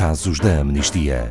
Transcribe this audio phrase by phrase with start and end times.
[0.00, 1.30] casos da amnistia.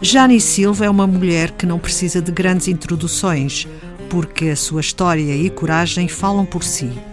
[0.00, 3.68] Jani Silva é uma mulher que não precisa de grandes introduções,
[4.08, 7.11] porque a sua história e coragem falam por si.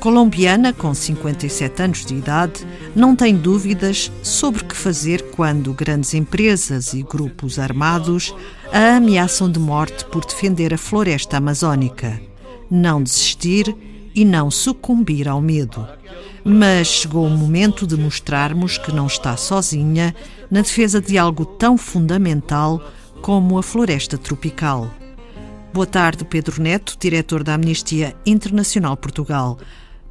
[0.00, 6.14] Colombiana, com 57 anos de idade, não tem dúvidas sobre o que fazer quando grandes
[6.14, 8.32] empresas e grupos armados
[8.72, 12.20] a ameaçam de morte por defender a floresta amazónica.
[12.70, 13.74] Não desistir
[14.14, 15.86] e não sucumbir ao medo.
[16.44, 20.14] Mas chegou o momento de mostrarmos que não está sozinha
[20.48, 22.80] na defesa de algo tão fundamental
[23.20, 24.88] como a floresta tropical.
[25.72, 29.58] Boa tarde, Pedro Neto, diretor da Amnistia Internacional Portugal.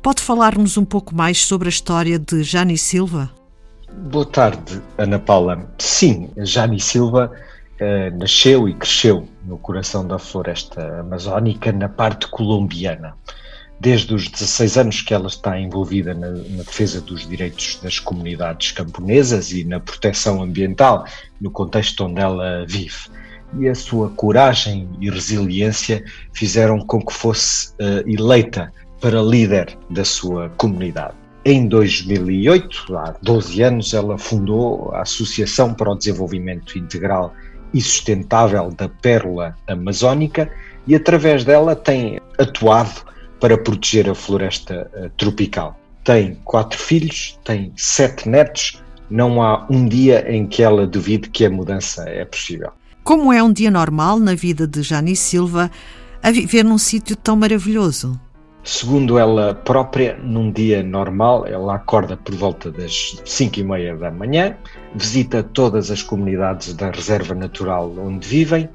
[0.07, 3.29] Pode falar-nos um pouco mais sobre a história de Jani Silva?
[4.09, 5.69] Boa tarde, Ana Paula.
[5.77, 7.29] Sim, Jani Silva
[7.77, 13.17] eh, nasceu e cresceu no coração da floresta amazónica, na parte colombiana.
[13.81, 18.71] Desde os 16 anos que ela está envolvida na, na defesa dos direitos das comunidades
[18.71, 21.03] camponesas e na proteção ambiental,
[21.41, 23.09] no contexto onde ela vive
[23.59, 30.03] e a sua coragem e resiliência fizeram com que fosse uh, eleita para líder da
[30.03, 31.15] sua comunidade.
[31.45, 37.33] Em 2008, há 12 anos, ela fundou a Associação para o Desenvolvimento Integral
[37.73, 40.51] e Sustentável da Pérola Amazónica
[40.85, 43.01] e, através dela, tem atuado
[43.39, 45.79] para proteger a floresta uh, tropical.
[46.03, 51.45] Tem quatro filhos, tem sete netos, não há um dia em que ela duvide que
[51.45, 52.71] a mudança é possível.
[53.03, 55.71] Como é um dia normal na vida de Jani Silva
[56.21, 58.19] a viver num sítio tão maravilhoso?
[58.67, 64.11] Segundo ela própria, num dia normal, ela acorda por volta das 5 e meia da
[64.11, 64.57] manhã,
[64.93, 68.69] visita todas as comunidades da reserva natural onde vivem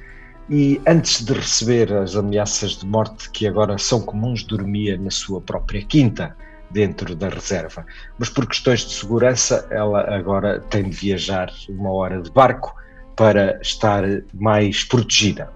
[0.49, 5.43] e, antes de receber as ameaças de morte que agora são comuns, dormia na sua
[5.43, 6.35] própria quinta,
[6.71, 7.85] dentro da reserva.
[8.19, 12.75] Mas por questões de segurança, ela agora tem de viajar uma hora de barco
[13.15, 14.03] para estar
[14.33, 15.51] mais protegida.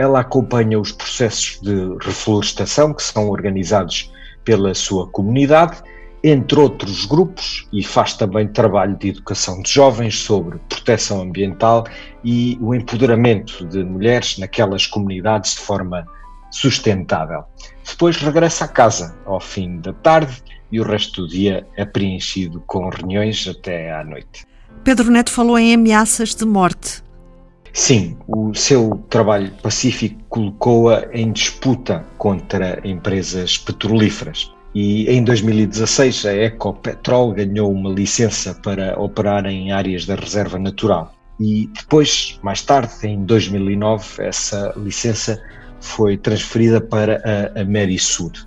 [0.00, 4.10] Ela acompanha os processos de reflorestação que são organizados
[4.42, 5.76] pela sua comunidade,
[6.24, 11.84] entre outros grupos, e faz também trabalho de educação de jovens sobre proteção ambiental
[12.24, 16.06] e o empoderamento de mulheres naquelas comunidades de forma
[16.50, 17.44] sustentável.
[17.86, 22.62] Depois regressa a casa ao fim da tarde e o resto do dia é preenchido
[22.66, 24.46] com reuniões até à noite.
[24.82, 27.02] Pedro Neto falou em ameaças de morte.
[27.72, 34.52] Sim, o seu trabalho pacífico colocou-a em disputa contra empresas petrolíferas.
[34.74, 41.12] E em 2016 a Ecopetrol ganhou uma licença para operar em áreas da reserva natural.
[41.40, 45.42] E depois, mais tarde, em 2009, essa licença
[45.80, 48.46] foi transferida para a Amerisud.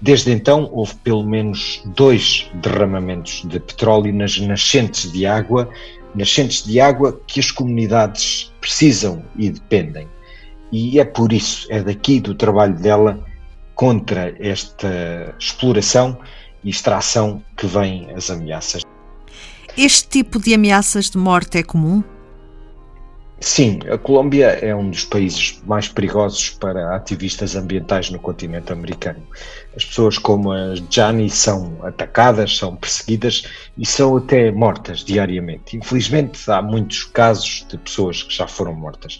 [0.00, 5.68] Desde então, houve pelo menos dois derramamentos de petróleo nas nascentes de água,
[6.14, 10.08] nascentes de água que as comunidades precisam e dependem.
[10.70, 13.22] E é por isso, é daqui do trabalho dela
[13.74, 16.18] contra esta exploração
[16.64, 18.82] e extração que vêm as ameaças.
[19.76, 22.02] Este tipo de ameaças de morte é comum?
[23.42, 29.20] Sim, a Colômbia é um dos países mais perigosos para ativistas ambientais no continente americano.
[29.76, 33.42] As pessoas como a Jani são atacadas, são perseguidas
[33.76, 35.76] e são até mortas diariamente.
[35.76, 39.18] Infelizmente, há muitos casos de pessoas que já foram mortas.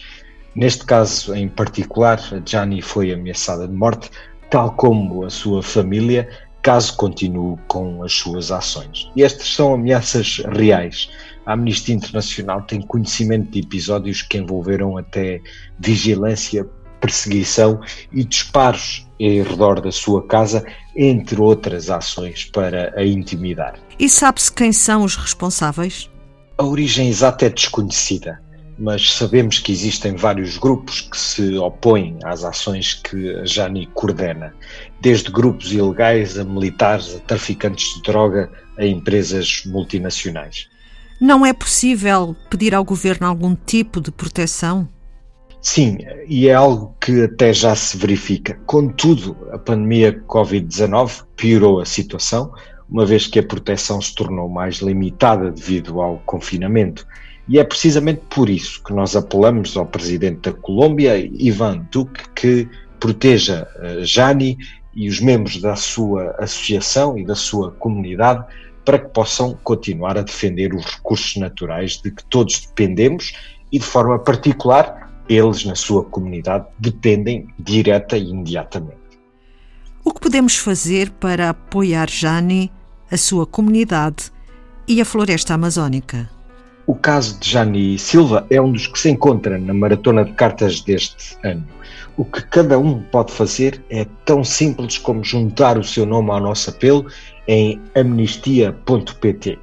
[0.55, 4.09] Neste caso em particular, a Jani foi ameaçada de morte,
[4.49, 6.29] tal como a sua família,
[6.63, 9.11] caso continue com as suas ações.
[9.17, 11.09] E estas são ameaças reais
[11.45, 15.41] a Amnistia Internacional tem conhecimento de episódios que envolveram até
[15.79, 16.65] vigilância,
[17.01, 17.81] perseguição
[18.13, 20.65] e disparos em redor da sua casa,
[20.97, 23.75] entre outras ações para a intimidar.
[23.99, 26.09] E sabe-se quem são os responsáveis?
[26.57, 28.41] A origem exata é desconhecida,
[28.83, 34.53] mas sabemos que existem vários grupos que se opõem às ações que a Jani coordena,
[35.01, 40.69] desde grupos ilegais a militares, a traficantes de droga, a empresas multinacionais.
[41.21, 44.89] Não é possível pedir ao governo algum tipo de proteção?
[45.61, 48.59] Sim, e é algo que até já se verifica.
[48.67, 52.53] Contudo, a pandemia Covid-19 piorou a situação,
[52.91, 57.07] uma vez que a proteção se tornou mais limitada devido ao confinamento.
[57.49, 62.69] E é precisamente por isso que nós apelamos ao presidente da Colômbia, Ivan Duque, que
[63.01, 64.57] proteja eh, Jani
[64.95, 68.45] e os membros da sua associação e da sua comunidade
[68.85, 73.33] para que possam continuar a defender os recursos naturais de que todos dependemos
[73.71, 78.97] e, de forma particular, eles, na sua comunidade, dependem direta e imediatamente.
[80.05, 82.73] O que podemos fazer para apoiar Jani,
[83.11, 84.33] a sua comunidade
[84.87, 86.29] e a floresta amazónica?
[86.85, 90.81] O caso de Jani Silva é um dos que se encontra na maratona de cartas
[90.81, 91.65] deste ano.
[92.17, 96.41] O que cada um pode fazer é tão simples como juntar o seu nome ao
[96.41, 97.07] nosso apelo
[97.47, 99.59] em amnistia.pt.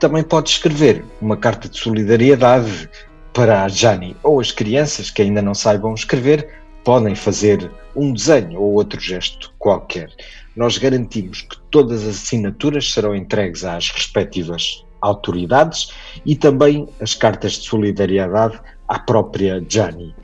[0.00, 2.90] Também pode escrever uma carta de solidariedade
[3.32, 6.48] para a Jani ou as crianças que ainda não saibam escrever
[6.82, 10.10] podem fazer um desenho ou outro gesto qualquer.
[10.56, 15.88] Nós garantimos que todas as assinaturas serão entregues às respectivas autoridades
[16.24, 20.14] e também as cartas de solidariedade à própria Jani.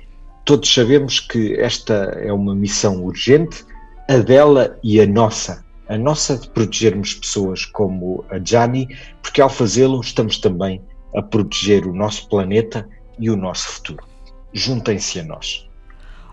[0.44, 3.64] Todos sabemos que esta é uma missão urgente,
[4.08, 5.64] a dela e a nossa.
[5.88, 8.88] A nossa de protegermos pessoas como a Jani,
[9.22, 10.82] porque ao fazê-lo estamos também
[11.14, 12.88] a proteger o nosso planeta
[13.18, 14.04] e o nosso futuro.
[14.52, 15.68] Juntem-se a nós.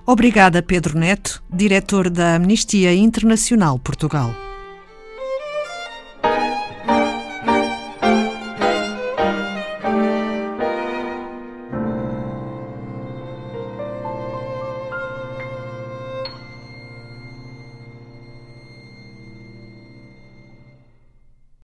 [0.05, 4.48] Obrigada, Pedro Neto, diretor da Amnistia Internacional Portugal.